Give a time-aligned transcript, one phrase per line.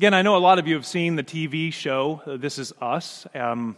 [0.00, 2.72] Again, I know a lot of you have seen the TV show, uh, This Is
[2.80, 3.26] Us.
[3.34, 3.76] Um,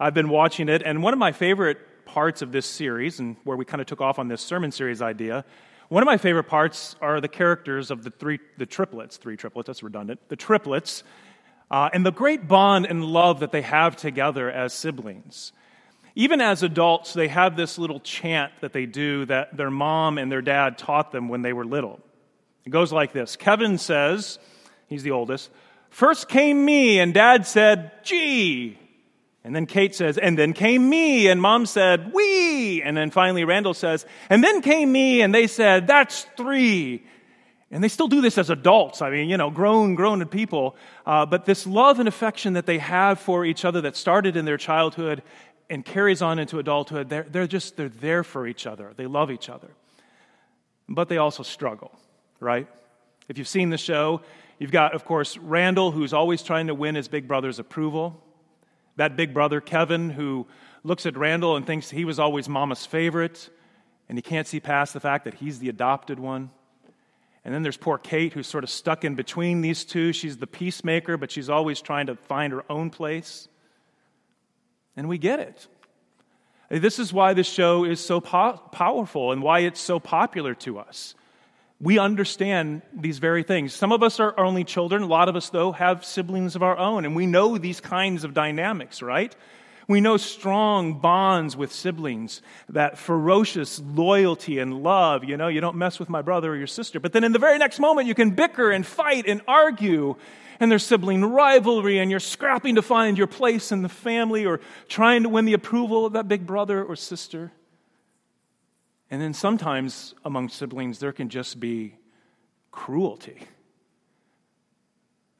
[0.00, 3.56] I've been watching it, and one of my favorite parts of this series, and where
[3.56, 5.44] we kind of took off on this sermon series idea,
[5.88, 9.68] one of my favorite parts are the characters of the three, the triplets, three triplets,
[9.68, 11.04] that's redundant, the triplets,
[11.70, 15.52] uh, and the great bond and love that they have together as siblings.
[16.16, 20.32] Even as adults, they have this little chant that they do that their mom and
[20.32, 22.00] their dad taught them when they were little.
[22.64, 24.40] It goes like this Kevin says,
[24.88, 25.48] he's the oldest,
[25.90, 28.78] First came me, and dad said, gee.
[29.42, 32.82] And then Kate says, and then came me, and mom said, we.
[32.82, 37.02] And then finally Randall says, and then came me, and they said, that's three.
[37.70, 39.00] And they still do this as adults.
[39.00, 40.76] I mean, you know, grown, grown people.
[41.06, 44.44] Uh, but this love and affection that they have for each other that started in
[44.44, 45.22] their childhood
[45.68, 48.92] and carries on into adulthood, they're, they're just, they're there for each other.
[48.96, 49.68] They love each other.
[50.88, 51.92] But they also struggle,
[52.40, 52.66] right?
[53.28, 54.20] If you've seen the show,
[54.60, 58.22] You've got, of course, Randall, who's always trying to win his big brother's approval.
[58.96, 60.46] That big brother, Kevin, who
[60.84, 63.48] looks at Randall and thinks he was always mama's favorite,
[64.06, 66.50] and he can't see past the fact that he's the adopted one.
[67.42, 70.12] And then there's poor Kate, who's sort of stuck in between these two.
[70.12, 73.48] She's the peacemaker, but she's always trying to find her own place.
[74.94, 75.68] And we get it.
[76.68, 80.78] This is why this show is so po- powerful and why it's so popular to
[80.78, 81.14] us
[81.80, 83.72] we understand these very things.
[83.72, 85.02] Some of us are only children.
[85.02, 88.22] A lot of us, though, have siblings of our own, and we know these kinds
[88.22, 89.34] of dynamics, right?
[89.88, 95.24] We know strong bonds with siblings, that ferocious loyalty and love.
[95.24, 97.00] You know, you don't mess with my brother or your sister.
[97.00, 100.14] But then in the very next moment, you can bicker and fight and argue,
[100.60, 104.60] and there's sibling rivalry, and you're scrapping to find your place in the family or
[104.86, 107.50] trying to win the approval of that big brother or sister.
[109.10, 111.96] And then sometimes among siblings, there can just be
[112.70, 113.42] cruelty.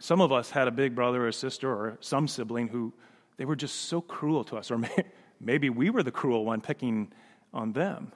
[0.00, 2.92] Some of us had a big brother or sister or some sibling who
[3.36, 4.80] they were just so cruel to us, or
[5.40, 7.12] maybe we were the cruel one picking
[7.54, 8.12] on them.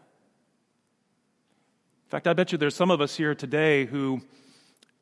[2.07, 4.21] In fact, I bet you there's some of us here today who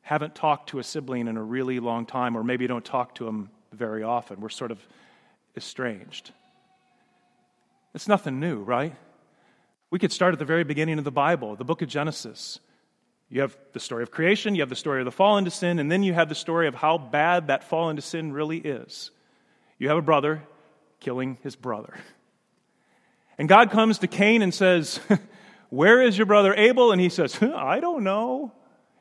[0.01, 3.25] haven't talked to a sibling in a really long time, or maybe don't talk to
[3.25, 4.39] them very often.
[4.39, 4.79] We're sort of
[5.55, 6.31] estranged.
[7.93, 8.95] It's nothing new, right?
[9.93, 12.59] We could start at the very beginning of the Bible, the book of Genesis.
[13.29, 15.77] You have the story of creation, you have the story of the fall into sin,
[15.77, 19.11] and then you have the story of how bad that fall into sin really is.
[19.77, 20.41] You have a brother
[20.99, 21.93] killing his brother.
[23.37, 24.99] And God comes to Cain and says,
[25.69, 26.91] Where is your brother Abel?
[26.91, 28.51] And he says, I don't know.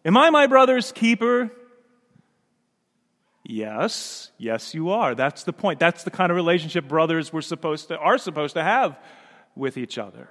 [0.04, 1.50] Am I my brother's keeper?
[3.44, 5.14] Yes, yes, you are.
[5.14, 5.81] That's the point.
[5.81, 8.98] That's the kind of relationship brothers were supposed to, are supposed to have
[9.56, 10.28] with each other.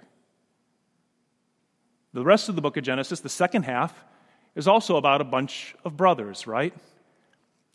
[2.13, 3.93] The rest of the book of Genesis, the second half,
[4.55, 6.73] is also about a bunch of brothers, right?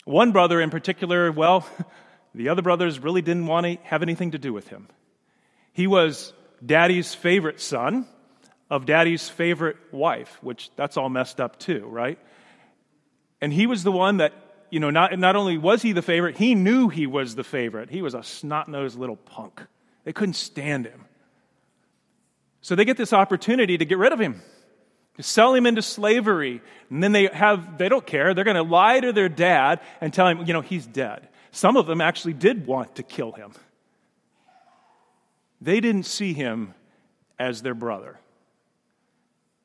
[0.05, 1.67] One brother in particular, well,
[2.35, 4.89] the other brothers really didn't want to have anything to do with him.
[5.73, 6.33] He was
[6.65, 8.07] daddy's favorite son
[8.71, 12.19] of daddy's favorite wife, which that's all messed up too, right?
[13.41, 14.33] And he was the one that,
[14.71, 17.91] you know, not, not only was he the favorite, he knew he was the favorite.
[17.91, 19.63] He was a snot nosed little punk.
[20.05, 21.06] They couldn't stand him.
[22.67, 24.43] So they get this opportunity to get rid of him,
[25.19, 26.61] to sell him into slavery.
[26.91, 28.35] And then they have, they don't care.
[28.35, 31.29] They're going to lie to their dad and tell him, you know, he's dead.
[31.53, 33.53] Some of them actually did want to kill him.
[35.61, 36.75] They didn't see him
[37.39, 38.19] as their brother.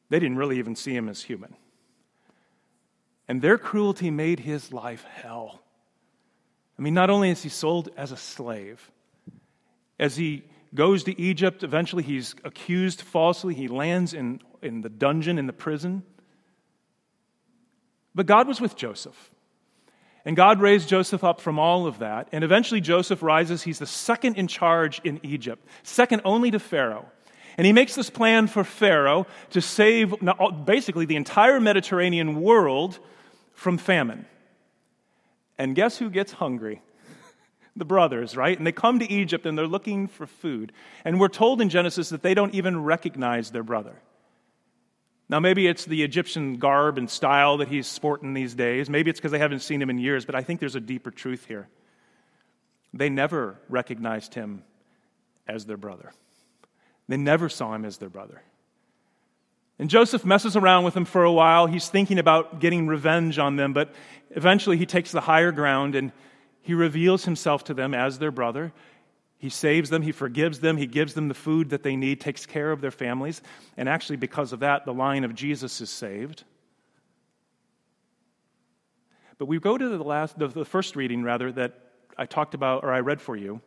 [0.09, 1.55] They didn't really even see him as human.
[3.27, 5.63] And their cruelty made his life hell.
[6.77, 8.91] I mean, not only is he sold as a slave,
[9.99, 11.63] as he goes to Egypt.
[11.63, 13.53] Eventually, he's accused falsely.
[13.53, 16.03] He lands in, in the dungeon, in the prison.
[18.13, 19.31] But God was with Joseph.
[20.23, 22.29] And God raised Joseph up from all of that.
[22.31, 23.63] And eventually, Joseph rises.
[23.63, 27.07] He's the second in charge in Egypt, second only to Pharaoh.
[27.57, 30.13] And he makes this plan for Pharaoh to save
[30.65, 32.99] basically the entire Mediterranean world
[33.53, 34.25] from famine.
[35.57, 36.81] And guess who gets hungry?
[37.75, 38.57] The brothers, right?
[38.57, 40.71] And they come to Egypt and they're looking for food.
[41.05, 43.95] And we're told in Genesis that they don't even recognize their brother.
[45.29, 48.89] Now, maybe it's the Egyptian garb and style that he's sporting these days.
[48.89, 51.09] Maybe it's because they haven't seen him in years, but I think there's a deeper
[51.09, 51.69] truth here.
[52.93, 54.63] They never recognized him
[55.47, 56.11] as their brother,
[57.07, 58.41] they never saw him as their brother.
[59.79, 61.65] And Joseph messes around with them for a while.
[61.65, 63.95] He's thinking about getting revenge on them, but
[64.29, 66.11] eventually he takes the higher ground and
[66.61, 68.71] he reveals himself to them as their brother.
[69.37, 72.45] He saves them, he forgives them, he gives them the food that they need, takes
[72.45, 73.41] care of their families.
[73.75, 76.43] And actually, because of that, the line of Jesus is saved.
[79.39, 81.73] But we go to the last, the, first reading rather that
[82.15, 83.61] I talked about or I read for you,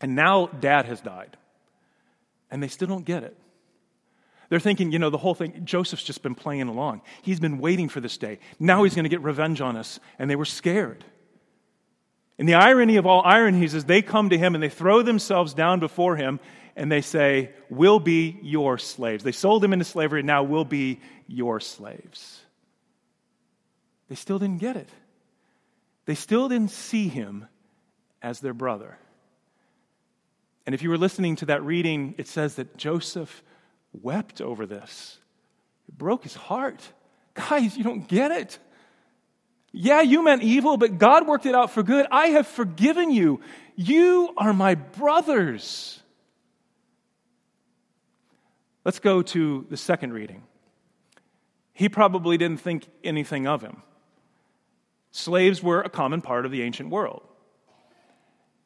[0.00, 1.36] and now dad has died,
[2.50, 3.36] and they still don't get it.
[4.48, 7.02] They're thinking, you know, the whole thing, Joseph's just been playing along.
[7.22, 8.38] He's been waiting for this day.
[8.58, 9.98] Now he's going to get revenge on us.
[10.18, 11.04] And they were scared.
[12.38, 15.54] And the irony of all ironies is they come to him and they throw themselves
[15.54, 16.38] down before him
[16.76, 19.24] and they say, We'll be your slaves.
[19.24, 22.40] They sold him into slavery, and now we'll be your slaves.
[24.08, 24.88] They still didn't get it.
[26.04, 27.46] They still didn't see him
[28.22, 28.98] as their brother.
[30.66, 33.42] And if you were listening to that reading, it says that Joseph
[33.92, 35.18] wept over this.
[35.88, 36.80] It broke his heart.
[37.34, 38.58] Guys, you don't get it.
[39.78, 42.06] Yeah, you meant evil, but God worked it out for good.
[42.10, 43.40] I have forgiven you.
[43.74, 46.00] You are my brothers.
[48.86, 50.44] Let's go to the second reading.
[51.74, 53.82] He probably didn't think anything of him.
[55.10, 57.22] Slaves were a common part of the ancient world.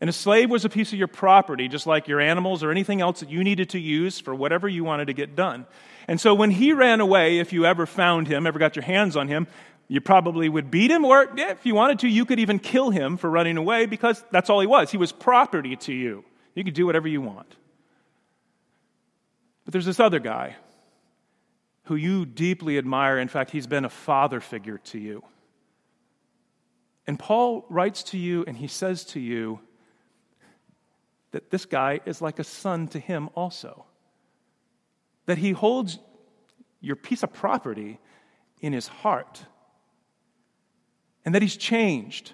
[0.01, 3.01] And a slave was a piece of your property, just like your animals or anything
[3.01, 5.67] else that you needed to use for whatever you wanted to get done.
[6.09, 9.17] And so when he ran away, if you ever found him, ever got your hands
[9.17, 9.47] on him,
[9.91, 13.17] you probably would beat him, or if you wanted to, you could even kill him
[13.17, 14.93] for running away because that's all he was.
[14.93, 16.25] He was property to you.
[16.55, 17.57] You could do whatever you want.
[19.65, 20.55] But there's this other guy
[21.87, 23.19] who you deeply admire.
[23.19, 25.25] In fact, he's been a father figure to you.
[27.05, 29.59] And Paul writes to you and he says to you,
[31.33, 33.87] that this guy is like a son to him also.
[35.27, 35.99] That he holds
[36.81, 37.99] your piece of property
[38.61, 39.45] in his heart.
[41.25, 42.33] And that he's changed.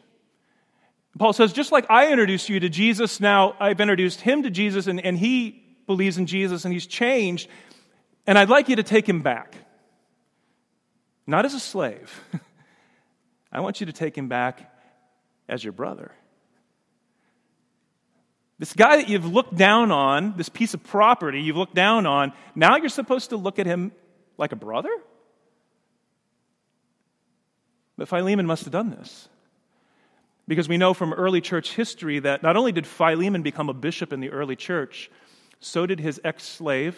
[1.19, 4.87] Paul says, just like I introduced you to Jesus, now I've introduced him to Jesus,
[4.87, 7.49] and, and he believes in Jesus, and he's changed.
[8.27, 9.57] And I'd like you to take him back.
[11.27, 12.21] Not as a slave.
[13.53, 14.73] I want you to take him back
[15.49, 16.13] as your brother.
[18.59, 22.33] This guy that you've looked down on, this piece of property you've looked down on,
[22.55, 23.93] now you're supposed to look at him
[24.39, 24.91] like a brother?
[27.97, 29.29] But Philemon must have done this.
[30.49, 34.13] Because we know from early church history that not only did Philemon become a bishop
[34.13, 35.11] in the early church,
[35.61, 36.97] so did his ex slave,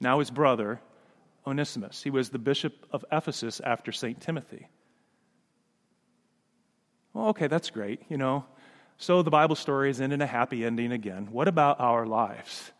[0.00, 0.80] now his brother,
[1.46, 2.02] Onesimus.
[2.02, 4.20] He was the bishop of Ephesus after St.
[4.20, 4.68] Timothy.
[7.12, 8.02] Well, okay, that's great.
[8.08, 8.44] You know,
[8.98, 11.28] so the Bible story is ending a happy ending again.
[11.32, 12.70] What about our lives?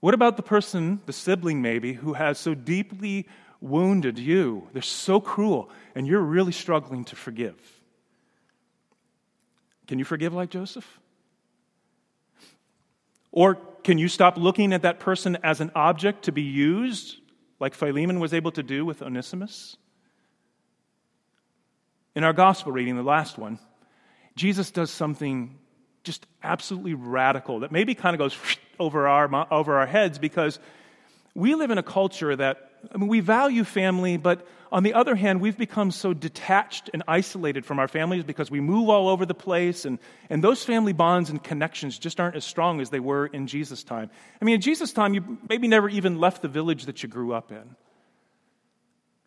[0.00, 3.28] What about the person, the sibling maybe, who has so deeply
[3.62, 4.68] wounded you?
[4.72, 7.54] They're so cruel, and you're really struggling to forgive.
[9.86, 11.00] Can you forgive like Joseph?
[13.30, 17.16] Or can you stop looking at that person as an object to be used,
[17.58, 19.76] like Philemon was able to do with Onesimus?
[22.14, 23.58] In our gospel reading, the last one,
[24.36, 25.58] Jesus does something
[26.04, 28.36] just absolutely radical that maybe kind of goes
[28.78, 30.58] over our, over our heads because
[31.34, 35.14] we live in a culture that, I mean, we value family, but on the other
[35.14, 39.26] hand, we've become so detached and isolated from our families because we move all over
[39.26, 39.98] the place, and,
[40.30, 43.84] and those family bonds and connections just aren't as strong as they were in Jesus'
[43.84, 44.10] time.
[44.40, 47.32] I mean, in Jesus' time, you maybe never even left the village that you grew
[47.32, 47.76] up in.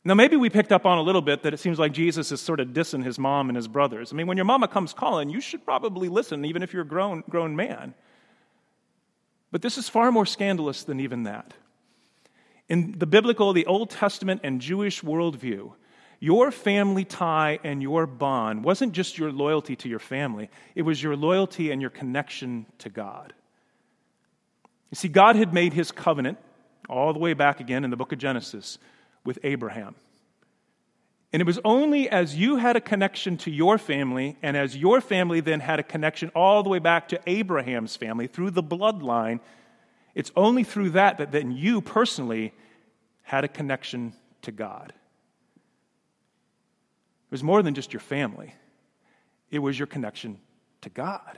[0.04, 2.40] Now, maybe we picked up on a little bit that it seems like Jesus is
[2.40, 4.14] sort of dissing his mom and his brothers.
[4.14, 6.88] I mean, when your mama comes calling, you should probably listen, even if you're a
[6.88, 7.96] grown, grown man.
[9.52, 11.54] But this is far more scandalous than even that.
[12.68, 15.74] In the biblical, the Old Testament, and Jewish worldview,
[16.20, 21.02] your family tie and your bond wasn't just your loyalty to your family, it was
[21.02, 23.34] your loyalty and your connection to God.
[24.92, 26.38] You see, God had made his covenant
[26.90, 28.78] all the way back again in the book of Genesis
[29.24, 29.96] with Abraham.
[31.34, 35.02] And it was only as you had a connection to your family, and as your
[35.02, 39.42] family then had a connection all the way back to Abraham's family through the bloodline,
[40.16, 42.54] it's only through that that then you personally
[43.22, 44.94] had a connection to God.
[47.28, 48.56] It was more than just your family,
[49.52, 50.40] it was your connection
[50.82, 51.38] to God.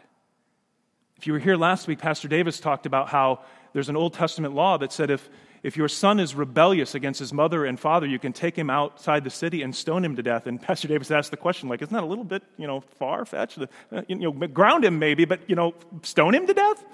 [1.18, 3.40] If you were here last week, Pastor Davis talked about how
[3.74, 5.28] there's an Old Testament law that said if
[5.64, 9.24] if your son is rebellious against his mother and father, you can take him outside
[9.24, 10.48] the city and stone him to death.
[10.48, 13.26] And Pastor Davis asked the question, like, isn't that a little bit, you know, far
[13.26, 13.58] fetched?
[13.58, 16.86] Uh, you know, ground him maybe, but, you know, stone him to death?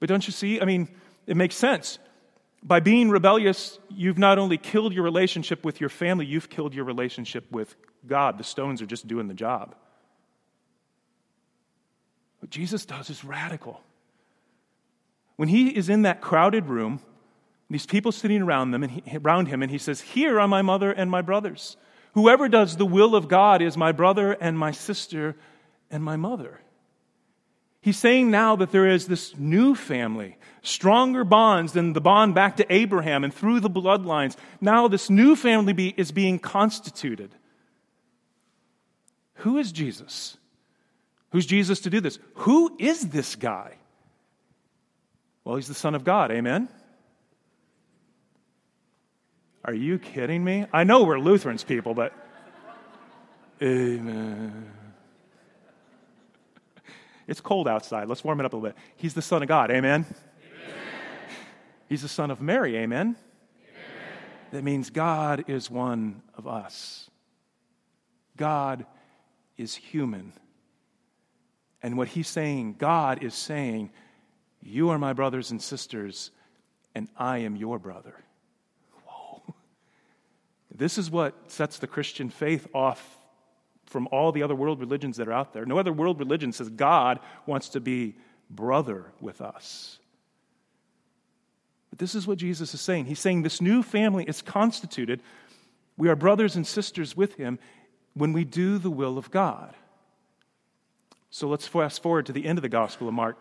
[0.00, 0.60] But don't you see?
[0.60, 0.88] I mean,
[1.26, 1.98] it makes sense.
[2.62, 6.84] By being rebellious, you've not only killed your relationship with your family, you've killed your
[6.84, 7.74] relationship with
[8.06, 8.36] God.
[8.36, 9.74] The stones are just doing the job.
[12.40, 13.82] What Jesus does is radical.
[15.36, 17.00] When he is in that crowded room,
[17.70, 20.60] these people sitting around them and he, around him, and he says, "Here are my
[20.60, 21.76] mother and my brothers."
[22.14, 25.36] Whoever does the will of God is my brother and my sister
[25.90, 26.60] and my mother.
[27.82, 32.56] He's saying now that there is this new family, stronger bonds than the bond back
[32.56, 34.36] to Abraham and through the bloodlines.
[34.60, 37.34] Now, this new family be, is being constituted.
[39.36, 40.36] Who is Jesus?
[41.32, 42.18] Who's Jesus to do this?
[42.34, 43.76] Who is this guy?
[45.44, 46.30] Well, he's the Son of God.
[46.30, 46.68] Amen?
[49.64, 50.66] Are you kidding me?
[50.72, 52.12] I know we're Lutherans, people, but.
[53.62, 54.70] Amen.
[57.30, 58.08] It's cold outside.
[58.08, 58.78] Let's warm it up a little bit.
[58.96, 59.70] He's the Son of God.
[59.70, 60.04] Amen?
[60.04, 60.74] Amen.
[61.88, 62.76] He's the Son of Mary.
[62.76, 63.06] Amen?
[63.06, 63.16] Amen?
[64.50, 67.08] That means God is one of us.
[68.36, 68.84] God
[69.56, 70.32] is human.
[71.84, 73.92] And what he's saying, God is saying,
[74.60, 76.32] You are my brothers and sisters,
[76.96, 78.16] and I am your brother.
[79.06, 79.54] Whoa.
[80.74, 83.19] This is what sets the Christian faith off
[83.90, 85.66] from all the other world religions that are out there.
[85.66, 88.14] No other world religion says God wants to be
[88.48, 89.98] brother with us.
[91.90, 93.06] But this is what Jesus is saying.
[93.06, 95.22] He's saying this new family is constituted.
[95.96, 97.58] We are brothers and sisters with him
[98.14, 99.74] when we do the will of God.
[101.30, 103.36] So let's fast forward to the end of the Gospel of Mark.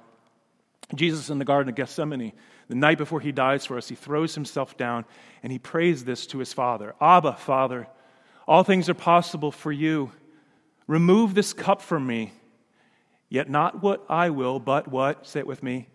[0.95, 2.33] Jesus in the Garden of Gethsemane,
[2.67, 5.05] the night before he dies for us, he throws himself down
[5.43, 7.87] and he prays this to his Father Abba, Father,
[8.47, 10.11] all things are possible for you.
[10.89, 12.33] Remove this cup from me.
[13.29, 15.87] Yet not what I will, but what, say it with me,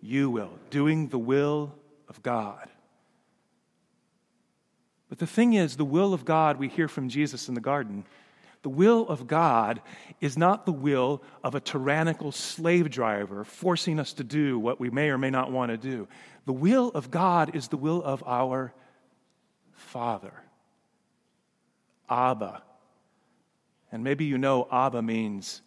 [0.00, 1.74] you will, doing the will
[2.08, 2.68] of God.
[5.08, 8.04] But the thing is, the will of God we hear from Jesus in the garden.
[8.62, 9.82] The will of God
[10.20, 14.90] is not the will of a tyrannical slave driver forcing us to do what we
[14.90, 16.06] may or may not want to do.
[16.46, 18.72] The will of God is the will of our
[19.72, 20.34] Father.
[22.08, 22.62] Abba,
[23.92, 25.62] and maybe you know Abba means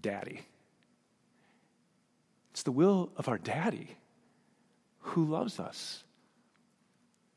[0.00, 0.42] daddy.
[2.52, 3.96] It's the will of our daddy
[5.00, 6.04] who loves us.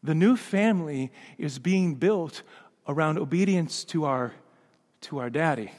[0.03, 2.41] The new family is being built
[2.88, 4.33] around obedience to our,
[5.01, 5.71] to our daddy,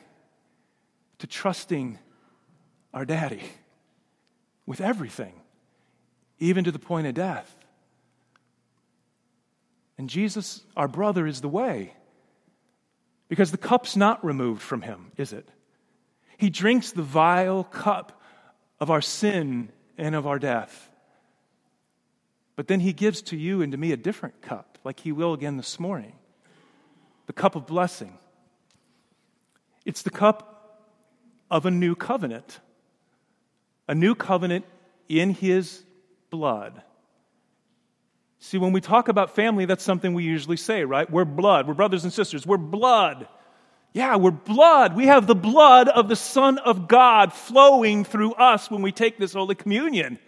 [1.19, 1.99] to trusting
[2.95, 3.43] our daddy
[4.65, 5.35] with everything,
[6.39, 7.57] even to the point of death.
[9.99, 11.95] And Jesus, our brother, is the way.
[13.33, 15.49] Because the cup's not removed from him, is it?
[16.37, 18.21] He drinks the vile cup
[18.79, 20.91] of our sin and of our death.
[22.57, 25.33] But then he gives to you and to me a different cup, like he will
[25.33, 26.13] again this morning
[27.27, 28.19] the cup of blessing.
[29.87, 30.85] It's the cup
[31.51, 32.61] of a new covenant,
[33.89, 34.67] a new covenant
[35.09, 35.85] in his
[36.29, 36.83] blood.
[38.45, 41.09] See, when we talk about family, that's something we usually say, right?
[41.09, 41.69] We're blood.
[41.69, 42.45] We're brothers and sisters.
[42.45, 43.29] We're blood.
[43.93, 44.97] Yeah, we're blood.
[44.97, 49.17] We have the blood of the Son of God flowing through us when we take
[49.17, 50.19] this Holy Communion.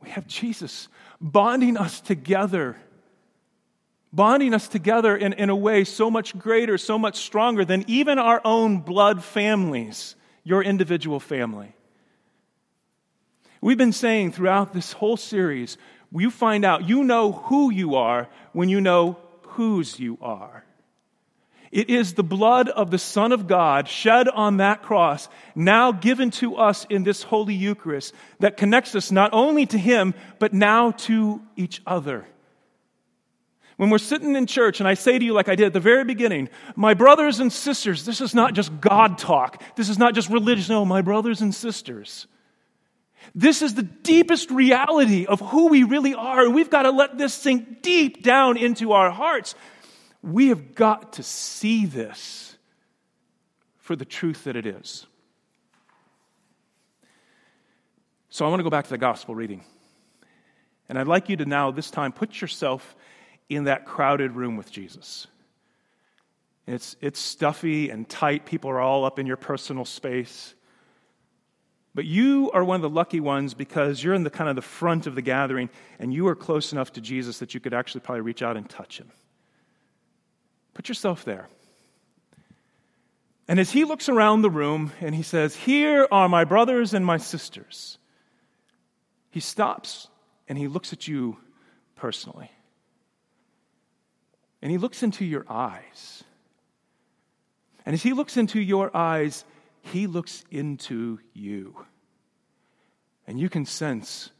[0.00, 0.88] We have Jesus
[1.20, 2.78] bonding us together,
[4.10, 8.18] bonding us together in, in a way so much greater, so much stronger than even
[8.18, 11.74] our own blood families, your individual family.
[13.64, 15.78] We've been saying throughout this whole series,
[16.12, 20.66] you find out, you know who you are when you know whose you are.
[21.72, 26.30] It is the blood of the Son of God shed on that cross, now given
[26.32, 30.90] to us in this Holy Eucharist, that connects us not only to Him, but now
[30.90, 32.26] to each other.
[33.78, 35.80] When we're sitting in church and I say to you, like I did at the
[35.80, 39.62] very beginning, my brothers and sisters, this is not just God talk.
[39.74, 40.66] This is not just religion.
[40.68, 42.26] No, my brothers and sisters.
[43.34, 46.48] This is the deepest reality of who we really are.
[46.50, 49.54] We've got to let this sink deep down into our hearts.
[50.22, 52.56] We have got to see this
[53.78, 55.06] for the truth that it is.
[58.30, 59.62] So I want to go back to the gospel reading.
[60.88, 62.96] And I'd like you to now, this time, put yourself
[63.48, 65.26] in that crowded room with Jesus.
[66.66, 68.46] It's, it's stuffy and tight.
[68.46, 70.54] People are all up in your personal space.
[71.94, 74.62] But you are one of the lucky ones because you're in the kind of the
[74.62, 78.00] front of the gathering and you are close enough to Jesus that you could actually
[78.00, 79.10] probably reach out and touch him.
[80.74, 81.48] Put yourself there.
[83.46, 87.06] And as he looks around the room and he says, Here are my brothers and
[87.06, 87.98] my sisters,
[89.30, 90.08] he stops
[90.48, 91.36] and he looks at you
[91.94, 92.50] personally.
[94.62, 96.24] And he looks into your eyes.
[97.86, 99.44] And as he looks into your eyes,
[99.84, 101.84] he looks into you.
[103.26, 104.30] And you can sense,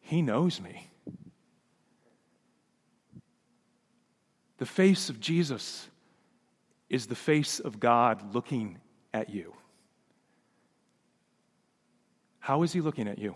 [0.00, 0.90] He knows me.
[4.58, 5.88] The face of Jesus
[6.88, 8.78] is the face of God looking
[9.12, 9.54] at you.
[12.38, 13.34] How is he looking at you?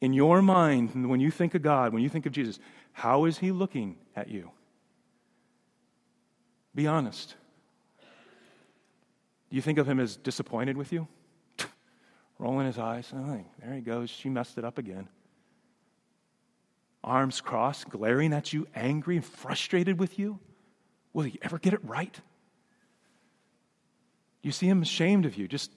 [0.00, 2.58] In your mind, when you think of God, when you think of Jesus,
[2.92, 4.50] how is he looking at you?
[6.74, 7.36] Be honest.
[9.54, 11.06] You think of him as disappointed with you?
[12.40, 13.08] Rolling his eyes.
[13.14, 14.10] Oh, there he goes.
[14.10, 15.06] She messed it up again.
[17.04, 20.40] Arms crossed, glaring at you, angry and frustrated with you.
[21.12, 22.20] Will he ever get it right?
[24.42, 25.46] You see him ashamed of you.
[25.46, 25.70] Just,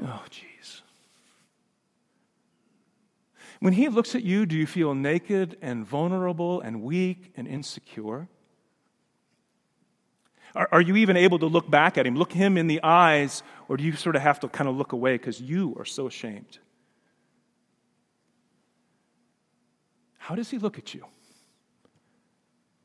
[0.00, 0.82] oh, jeez.
[3.58, 8.28] When he looks at you, do you feel naked and vulnerable and weak and insecure?
[10.54, 13.42] Are, are you even able to look back at him, look him in the eyes,
[13.68, 16.06] or do you sort of have to kind of look away because you are so
[16.06, 16.58] ashamed?
[20.18, 21.04] How does he look at you?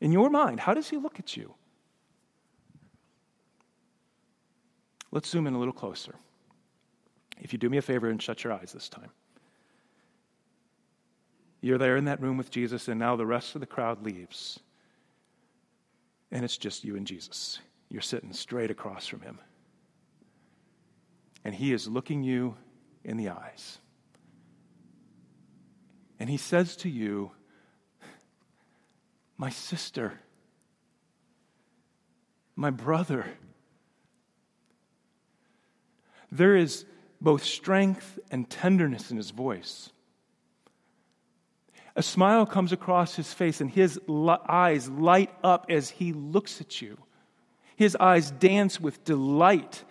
[0.01, 1.53] In your mind, how does he look at you?
[5.11, 6.15] Let's zoom in a little closer.
[7.39, 9.09] If you do me a favor and shut your eyes this time.
[11.61, 14.59] You're there in that room with Jesus, and now the rest of the crowd leaves
[16.31, 17.59] and it's just you and Jesus.
[17.89, 19.39] You're sitting straight across from him.
[21.43, 22.55] And he is looking you
[23.03, 23.79] in the eyes.
[26.19, 27.31] And he says to you,
[29.37, 30.19] My sister,
[32.55, 33.25] my brother,
[36.31, 36.85] there is
[37.21, 39.91] both strength and tenderness in his voice.
[41.99, 43.99] A smile comes across his face, and his
[44.47, 46.97] eyes light up as he looks at you.
[47.75, 49.83] His eyes dance with delight.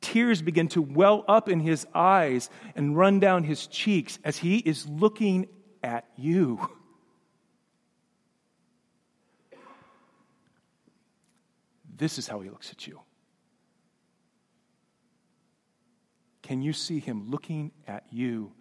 [0.00, 4.56] Tears begin to well up in his eyes and run down his cheeks as he
[4.60, 5.46] is looking
[5.82, 6.70] at you.
[11.94, 12.98] This is how he looks at you.
[16.40, 18.52] Can you see him looking at you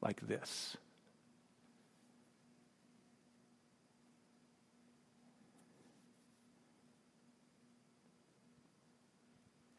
[0.00, 0.76] like this?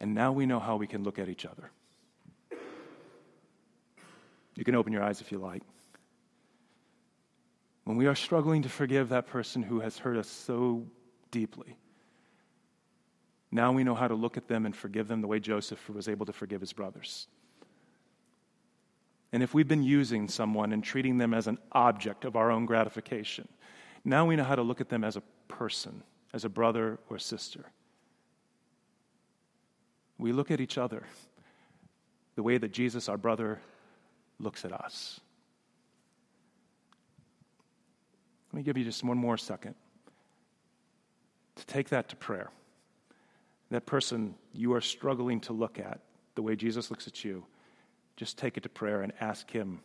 [0.06, 1.72] And now we know how we can look at each other.
[4.54, 5.64] You can open your eyes if you like.
[7.86, 10.86] When we are struggling to forgive that person who has hurt us so
[11.32, 11.76] deeply,
[13.52, 16.08] now we know how to look at them and forgive them the way Joseph was
[16.08, 17.26] able to forgive his brothers.
[19.34, 22.68] And if we've been using someone and treating them as an object of our own
[22.68, 23.48] gratification,
[24.04, 27.18] now we know how to look at them as a person, as a brother or
[27.18, 27.66] sister
[30.18, 31.04] we look at each other
[32.36, 33.60] the way that Jesus, our brother,
[34.40, 35.20] looks at us.
[38.52, 39.76] Let me give you just one more second
[41.56, 42.50] to take that to prayer.
[43.72, 46.00] That person you are struggling to look at,
[46.36, 47.46] the way Jesus looks at you,
[48.16, 49.80] just take it to prayer and ask Him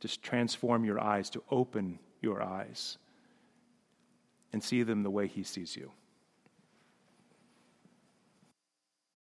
[0.00, 2.98] to transform your eyes, to open your eyes,
[4.52, 5.92] and see them the way He sees you.